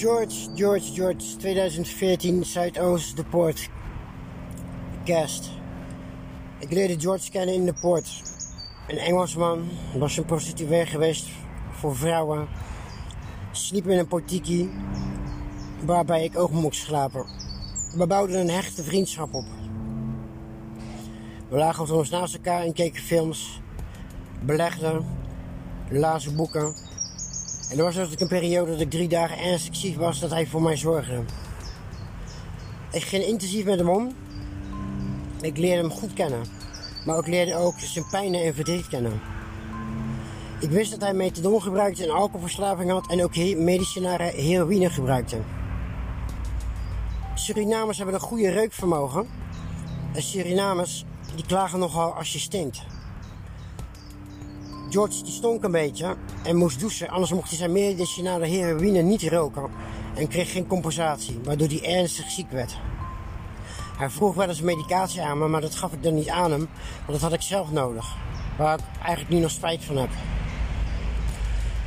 George, 0.00 0.48
George, 0.54 0.92
George, 0.94 1.36
2014, 1.36 2.44
Zuidoost, 2.44 3.16
de 3.16 3.24
Poort. 3.24 3.68
Cast. 5.04 5.50
Ik 6.58 6.70
leerde 6.72 7.00
George 7.00 7.30
kennen 7.30 7.54
in 7.54 7.64
de 7.64 7.72
Poort. 7.80 8.22
Een 8.88 8.98
Engelsman, 8.98 9.68
was 9.98 10.16
een 10.16 10.24
prostituee 10.24 10.86
geweest 10.86 11.28
voor 11.70 11.96
vrouwen. 11.96 12.48
Sliep 13.52 13.86
in 13.86 13.98
een 13.98 14.06
portiki, 14.06 14.70
waarbij 15.84 16.24
ik 16.24 16.38
ook 16.38 16.50
mocht 16.50 16.76
slapen. 16.76 17.24
We 17.96 18.06
bouwden 18.06 18.40
een 18.40 18.50
hechte 18.50 18.82
vriendschap 18.82 19.34
op. 19.34 19.46
We 21.48 21.56
lagen 21.56 21.86
soms 21.86 22.10
naast 22.10 22.34
elkaar 22.34 22.62
en 22.62 22.72
keken 22.72 23.02
films, 23.02 23.60
belegden, 24.44 25.06
lazen 25.90 26.36
boeken. 26.36 26.74
En 27.70 27.78
er 27.78 27.84
was 27.84 27.98
ook 27.98 28.20
een 28.20 28.28
periode 28.28 28.70
dat 28.70 28.80
ik 28.80 28.90
drie 28.90 29.08
dagen 29.08 29.38
ernstig 29.38 29.76
ziek 29.76 29.96
was 29.96 30.20
dat 30.20 30.30
hij 30.30 30.46
voor 30.46 30.62
mij 30.62 30.76
zorgde. 30.76 31.22
Ik 32.92 33.02
ging 33.02 33.24
intensief 33.24 33.64
met 33.64 33.78
hem 33.78 33.88
om. 33.88 34.14
Ik 35.40 35.56
leerde 35.56 35.80
hem 35.80 35.90
goed 35.90 36.12
kennen. 36.12 36.40
Maar 37.06 37.18
ik 37.18 37.26
leerde 37.26 37.56
ook 37.56 37.74
zijn 37.78 38.04
pijn 38.10 38.34
en 38.34 38.54
verdriet 38.54 38.88
kennen. 38.88 39.20
Ik 40.60 40.70
wist 40.70 40.90
dat 40.90 41.00
hij 41.00 41.14
methadon 41.14 41.62
gebruikte 41.62 42.02
en 42.02 42.10
alcoholverslaving 42.10 42.90
had 42.90 43.10
en 43.10 43.22
ook 43.22 43.36
medicinale 43.36 44.22
heroïne 44.22 44.90
gebruikte. 44.90 45.36
Surinamers 47.34 47.96
hebben 47.96 48.14
een 48.14 48.20
goede 48.20 48.50
reukvermogen. 48.50 49.28
En 50.12 50.22
Surinamers 50.22 51.04
die 51.34 51.46
klagen 51.46 51.78
nogal 51.78 52.12
als 52.14 52.32
je 52.32 52.38
stinkt. 52.38 52.82
George 54.90 55.22
die 55.22 55.32
stonk 55.32 55.64
een 55.64 55.70
beetje 55.70 56.16
en 56.42 56.56
moest 56.56 56.80
douchen, 56.80 57.08
anders 57.08 57.32
mocht 57.32 57.48
hij 57.48 57.58
zijn 57.58 57.72
medicinale 57.72 58.46
heroïne 58.46 59.02
niet 59.02 59.22
roken 59.22 59.70
en 60.14 60.28
kreeg 60.28 60.52
geen 60.52 60.66
compensatie, 60.66 61.40
waardoor 61.44 61.68
hij 61.68 61.98
ernstig 61.98 62.30
ziek 62.30 62.50
werd. 62.50 62.76
Hij 63.96 64.10
vroeg 64.10 64.34
wel 64.34 64.48
eens 64.48 64.60
medicatie 64.60 65.22
aan 65.22 65.38
me, 65.38 65.48
maar 65.48 65.60
dat 65.60 65.74
gaf 65.74 65.92
ik 65.92 66.02
dan 66.02 66.14
niet 66.14 66.28
aan 66.28 66.50
hem, 66.50 66.68
want 67.06 67.12
dat 67.12 67.20
had 67.20 67.32
ik 67.32 67.40
zelf 67.40 67.70
nodig, 67.70 68.16
waar 68.58 68.78
ik 68.78 68.84
eigenlijk 68.98 69.28
nu 69.28 69.38
nog 69.38 69.50
spijt 69.50 69.84
van 69.84 69.96
heb. 69.96 70.10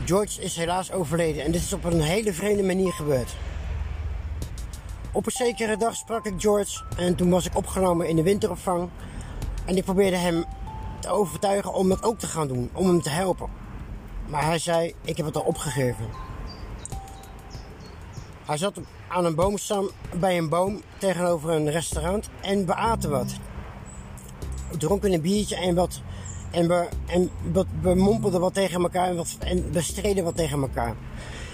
George 0.05 0.41
is 0.41 0.55
helaas 0.55 0.91
overleden 0.91 1.43
en 1.43 1.51
dit 1.51 1.61
is 1.61 1.73
op 1.73 1.83
een 1.83 2.01
hele 2.01 2.33
vreemde 2.33 2.63
manier 2.63 2.91
gebeurd. 2.91 3.35
Op 5.11 5.25
een 5.25 5.31
zekere 5.31 5.77
dag 5.77 5.95
sprak 5.95 6.25
ik 6.25 6.33
George 6.37 6.83
en 6.97 7.15
toen 7.15 7.29
was 7.29 7.45
ik 7.45 7.57
opgenomen 7.57 8.07
in 8.07 8.15
de 8.15 8.23
winteropvang 8.23 8.89
en 9.65 9.77
ik 9.77 9.83
probeerde 9.83 10.17
hem 10.17 10.45
te 11.03 11.09
overtuigen 11.09 11.73
om 11.73 11.89
dat 11.89 12.03
ook 12.03 12.19
te 12.19 12.27
gaan 12.27 12.47
doen, 12.47 12.69
om 12.73 12.87
hem 12.87 13.01
te 13.01 13.09
helpen. 13.09 13.49
Maar 14.27 14.43
hij 14.43 14.59
zei, 14.59 14.95
ik 15.01 15.17
heb 15.17 15.25
het 15.25 15.35
al 15.35 15.41
opgegeven. 15.41 16.05
Hij 18.45 18.57
zat 18.57 18.79
aan 19.07 19.25
een 19.25 19.35
boomstam 19.35 19.89
bij 20.19 20.37
een 20.37 20.49
boom 20.49 20.81
tegenover 20.97 21.49
een 21.49 21.69
restaurant 21.69 22.29
en 22.41 22.65
we 22.65 22.73
aten 22.73 23.09
wat. 23.09 23.33
We 24.71 24.77
dronken 24.77 25.13
een 25.13 25.21
biertje 25.21 25.55
en 25.55 25.75
wat. 25.75 26.01
En 26.51 26.67
we, 26.67 26.87
en 27.05 27.29
wat, 27.51 27.65
we 27.81 27.95
mompelden 27.95 28.39
wat 28.39 28.53
tegen 28.53 28.81
elkaar 28.81 29.07
en, 29.07 29.15
wat, 29.15 29.37
en 29.39 29.71
we 29.71 29.81
streden 29.81 30.23
wat 30.23 30.35
tegen 30.35 30.61
elkaar. 30.61 30.95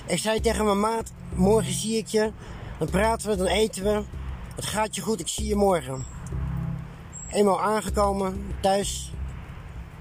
Ik 0.05 0.17
zei 0.17 0.39
tegen 0.39 0.65
mijn 0.65 0.79
maat, 0.79 1.11
morgen 1.35 1.73
zie 1.73 1.97
ik 1.97 2.07
je. 2.07 2.31
Dan 2.77 2.89
praten 2.89 3.29
we, 3.29 3.35
dan 3.35 3.47
eten 3.47 3.83
we. 3.83 4.01
Het 4.55 4.65
gaat 4.65 4.95
je 4.95 5.01
goed, 5.01 5.19
ik 5.19 5.27
zie 5.27 5.47
je 5.47 5.55
morgen. 5.55 6.05
Eenmaal 7.31 7.61
aangekomen, 7.61 8.55
thuis, 8.61 9.13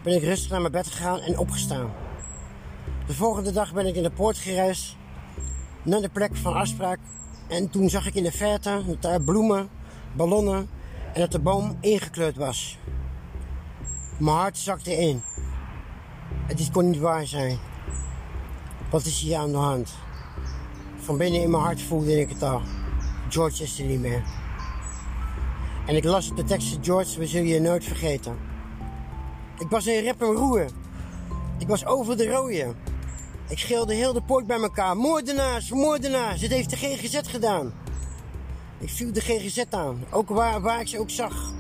ben 0.09 0.17
ik 0.17 0.23
rustig 0.23 0.51
naar 0.51 0.61
mijn 0.61 0.73
bed 0.73 0.87
gegaan 0.87 1.21
en 1.21 1.39
opgestaan. 1.39 1.93
De 3.07 3.15
volgende 3.15 3.53
dag 3.53 3.73
ben 3.73 3.87
ik 3.87 3.95
in 3.95 4.03
de 4.03 4.11
poort 4.11 4.39
gereisd 4.39 4.97
naar 5.83 6.01
de 6.01 6.09
plek 6.09 6.37
van 6.37 6.55
afspraak. 6.55 6.99
En 7.49 7.71
toen 7.71 7.89
zag 7.89 8.07
ik 8.07 8.15
in 8.15 8.23
de 8.23 8.33
verte 8.33 8.83
dat 8.87 9.03
daar 9.03 9.23
bloemen, 9.23 9.69
ballonnen 10.17 10.69
en 11.15 11.21
dat 11.21 11.33
de 11.33 11.39
boom 11.39 11.77
ingekleurd 11.81 12.37
was. 12.37 12.79
Mijn 14.19 14.37
hart 14.37 14.59
zakte 14.59 14.97
in. 14.97 15.23
Het 16.47 16.71
kon 16.71 16.91
niet 16.91 17.01
waar 17.01 17.27
zijn. 17.27 17.59
Wat 18.91 19.05
is 19.05 19.21
hier 19.21 19.37
aan 19.37 19.51
de 19.51 19.57
hand? 19.57 19.95
Van 20.97 21.17
binnen 21.17 21.43
in 21.43 21.51
mijn 21.51 21.63
hart 21.63 21.83
voelde 21.83 22.21
ik 22.21 22.29
het 22.29 22.43
al. 22.43 22.63
George 23.29 23.63
is 23.63 23.79
er 23.79 23.85
niet 23.85 24.01
meer. 24.01 24.23
En 25.87 25.97
ik 25.97 26.05
las 26.05 26.35
de 26.35 26.45
tekst 26.45 26.79
George, 26.81 27.19
we 27.19 27.27
zullen 27.27 27.49
je 27.49 27.61
nooit 27.61 27.85
vergeten. 27.85 28.49
Ik 29.59 29.69
was 29.69 29.87
in 29.87 30.03
rep 30.03 30.23
en 30.23 30.33
roer. 30.33 30.67
Ik 31.59 31.69
was 31.69 31.87
over 31.87 32.17
de 32.17 32.31
rode. 32.31 32.75
Ik 33.49 33.59
schilde 33.59 33.95
heel 33.95 34.13
de 34.13 34.23
poort 34.23 34.47
bij 34.47 34.61
elkaar. 34.61 34.97
Moordenaars, 34.97 35.71
moordenaars. 35.71 36.41
Dit 36.41 36.51
heeft 36.51 36.71
de 36.71 36.77
GGZ 36.77 37.21
gedaan. 37.23 37.73
Ik 38.79 38.89
viel 38.89 39.13
de 39.13 39.21
GGZ 39.21 39.65
aan. 39.71 40.05
Ook 40.11 40.29
waar, 40.29 40.61
waar 40.61 40.81
ik 40.81 40.89
ze 40.89 40.99
ook 40.99 41.11
zag. 41.11 41.53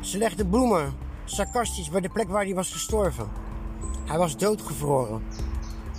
Ze 0.00 0.18
legde 0.18 0.46
bloemen, 0.46 0.94
sarcastisch, 1.24 1.90
bij 1.90 2.00
de 2.00 2.08
plek 2.08 2.28
waar 2.28 2.44
hij 2.44 2.54
was 2.54 2.72
gestorven. 2.72 3.28
Hij 4.04 4.18
was 4.18 4.36
doodgevroren. 4.36 5.22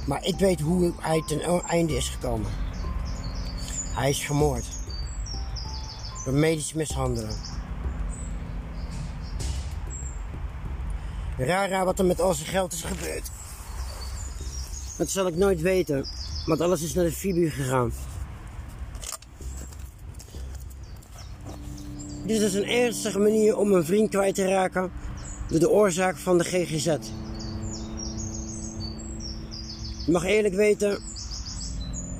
Maar 0.07 0.25
ik 0.25 0.39
weet 0.39 0.59
hoe 0.59 0.93
hij 0.99 1.23
ten 1.27 1.63
einde 1.63 1.95
is 1.95 2.09
gekomen. 2.09 2.51
Hij 3.95 4.09
is 4.09 4.25
vermoord. 4.25 4.65
Door 6.25 6.33
medisch 6.33 6.73
mishandelen. 6.73 7.50
Rara 11.45 11.85
wat 11.85 11.99
er 11.99 12.05
met 12.05 12.21
al 12.21 12.33
zijn 12.33 12.49
geld 12.49 12.73
is 12.73 12.81
gebeurd. 12.81 13.31
Dat 14.97 15.09
zal 15.09 15.27
ik 15.27 15.35
nooit 15.35 15.61
weten, 15.61 16.05
want 16.45 16.61
alles 16.61 16.81
is 16.81 16.93
naar 16.93 17.05
de 17.05 17.11
Fibu 17.11 17.49
gegaan. 17.49 17.93
Dit 22.25 22.41
is 22.41 22.53
een 22.53 22.67
ernstige 22.67 23.19
manier 23.19 23.57
om 23.57 23.73
een 23.73 23.85
vriend 23.85 24.09
kwijt 24.09 24.35
te 24.35 24.47
raken 24.47 24.91
door 25.49 25.59
de 25.59 25.69
oorzaak 25.69 26.17
van 26.17 26.37
de 26.37 26.43
GGZ. 26.43 26.85
Je 30.05 30.11
mag 30.11 30.23
eerlijk 30.23 30.55
weten, 30.55 30.99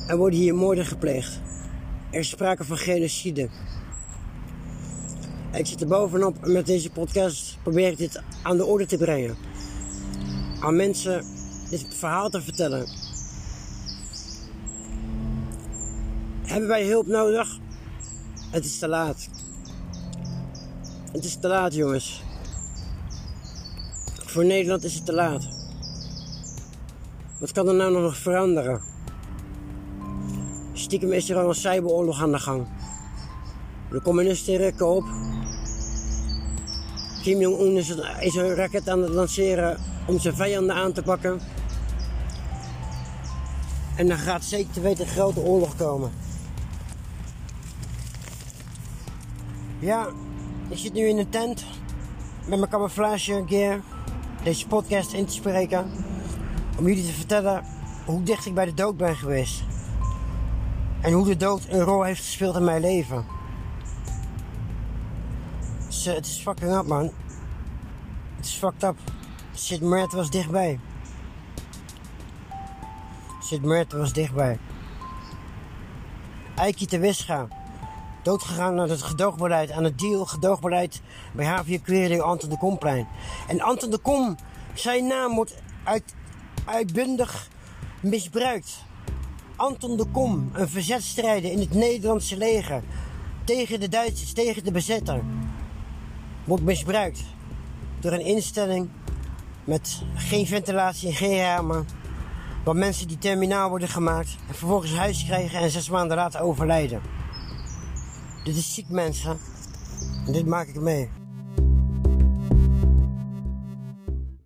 er 0.07 0.17
worden 0.17 0.39
hier 0.39 0.55
moorden 0.55 0.85
gepleegd. 0.85 1.39
Er 2.11 2.19
is 2.19 2.29
sprake 2.29 2.63
van 2.63 2.77
genocide. 2.77 3.49
Ik 5.53 5.65
zit 5.65 5.81
er 5.81 5.87
bovenop 5.87 6.43
en 6.43 6.51
met 6.51 6.65
deze 6.65 6.89
podcast 6.89 7.57
probeer 7.63 7.87
ik 7.87 7.97
dit 7.97 8.21
aan 8.41 8.57
de 8.57 8.65
orde 8.65 8.85
te 8.85 8.97
brengen. 8.97 9.37
Aan 10.59 10.75
mensen 10.75 11.25
dit 11.69 11.85
verhaal 11.89 12.29
te 12.29 12.41
vertellen. 12.41 12.87
Hebben 16.41 16.69
wij 16.69 16.85
hulp 16.85 17.07
nodig? 17.07 17.59
Het 18.51 18.65
is 18.65 18.79
te 18.79 18.87
laat. 18.87 19.29
Het 21.11 21.23
is 21.23 21.35
te 21.39 21.47
laat, 21.47 21.73
jongens. 21.73 22.23
Voor 24.25 24.45
Nederland 24.45 24.83
is 24.83 24.93
het 24.93 25.05
te 25.05 25.13
laat. 25.13 25.47
Wat 27.39 27.51
kan 27.51 27.67
er 27.67 27.75
nou 27.75 27.91
nog 27.91 28.17
veranderen? 28.17 28.81
Stiekem 30.73 31.11
is 31.11 31.29
er 31.29 31.37
al 31.37 31.49
een 31.49 31.55
cyberoorlog 31.55 32.21
aan 32.21 32.31
de 32.31 32.39
gang. 32.39 32.67
De 33.89 34.01
communisten 34.01 34.57
rukken 34.57 34.87
op. 34.87 35.03
Kim 37.21 37.39
Jong-un 37.39 37.77
is, 38.19 38.35
een 38.35 38.55
raket 38.55 38.89
aan 38.89 39.01
het 39.01 39.09
lanceren 39.09 39.77
om 40.05 40.19
zijn 40.19 40.35
vijanden 40.35 40.75
aan 40.75 40.91
te 40.91 41.01
pakken. 41.01 41.39
En 43.95 44.07
dan 44.07 44.17
gaat 44.17 44.43
zeker 44.43 44.73
te 44.73 44.81
weten 44.81 45.05
een 45.05 45.11
grote 45.11 45.39
oorlog 45.39 45.75
komen. 45.75 46.11
Ja, 49.79 50.07
ik 50.69 50.77
zit 50.77 50.93
nu 50.93 51.07
in 51.07 51.17
een 51.17 51.29
tent 51.29 51.65
met 52.45 52.59
mijn 52.59 52.71
camouflage 52.71 53.43
gear 53.47 53.79
deze 54.43 54.67
podcast 54.67 55.13
in 55.13 55.25
te 55.25 55.33
spreken. 55.33 55.91
Om 56.77 56.87
jullie 56.87 57.05
te 57.05 57.13
vertellen 57.13 57.63
hoe 58.05 58.23
dicht 58.23 58.45
ik 58.45 58.53
bij 58.53 58.65
de 58.65 58.73
dood 58.73 58.97
ben 58.97 59.15
geweest. 59.15 59.63
En 61.01 61.11
hoe 61.11 61.25
de 61.25 61.37
dood 61.37 61.61
een 61.69 61.81
rol 61.81 62.03
heeft 62.03 62.23
gespeeld 62.23 62.55
in 62.55 62.63
mijn 62.63 62.81
leven. 62.81 63.25
Het 65.91 66.25
is 66.25 66.39
fucking 66.41 66.71
up 66.71 66.85
man. 66.85 67.11
Het 68.35 68.45
is 68.45 68.53
fucked 68.53 68.83
up. 68.83 68.97
Sid 69.53 69.81
Mert 69.81 70.13
was 70.13 70.29
dichtbij. 70.29 70.79
Sid 73.41 73.61
Mert 73.61 73.91
was 73.91 74.13
dichtbij. 74.13 74.59
Eiki 76.55 76.85
te 76.85 76.99
Wisga. 76.99 77.47
Doodgegaan 78.23 78.75
naar 78.75 78.87
het 78.87 79.01
gedoogbeleid, 79.01 79.71
aan 79.71 79.83
het 79.83 79.99
deal 79.99 80.25
gedoogbeleid 80.25 81.01
bij 81.33 81.45
HVA 81.45 81.77
Queerling 81.83 82.21
Anton 82.21 82.49
de 82.49 82.57
Komplein. 82.57 83.07
En 83.47 83.61
Anton 83.61 83.89
de 83.89 83.97
Kom, 83.97 84.35
zijn 84.73 85.07
naam 85.07 85.35
wordt 85.35 85.55
uit, 85.83 86.15
uitbundig 86.65 87.47
misbruikt. 87.99 88.83
Anton 89.55 89.97
de 89.97 90.05
Kom, 90.05 90.49
een 90.53 90.69
verzetstrijder 90.69 91.51
in 91.51 91.59
het 91.59 91.73
Nederlandse 91.73 92.37
leger. 92.37 92.83
Tegen 93.43 93.79
de 93.79 93.89
Duitsers, 93.89 94.33
tegen 94.33 94.63
de 94.63 94.71
bezetter. 94.71 95.23
Wordt 96.43 96.63
misbruikt. 96.63 97.23
Door 97.99 98.11
een 98.11 98.25
instelling 98.25 98.89
met 99.63 100.01
geen 100.15 100.47
ventilatie 100.47 101.07
en 101.07 101.15
geen 101.15 101.37
ramen 101.37 101.85
Wat 102.63 102.75
mensen 102.75 103.07
die 103.07 103.17
terminaal 103.17 103.69
worden 103.69 103.87
gemaakt 103.87 104.37
en 104.47 104.55
vervolgens 104.55 104.95
huis 104.95 105.25
krijgen 105.25 105.59
en 105.59 105.69
zes 105.69 105.89
maanden 105.89 106.17
later 106.17 106.41
overlijden. 106.41 107.01
Dit 108.43 108.55
is 108.55 108.73
ziek 108.73 108.89
mensen. 108.89 109.37
En 110.25 110.33
dit 110.33 110.45
maak 110.45 110.67
ik 110.67 110.81
mee. 110.81 111.20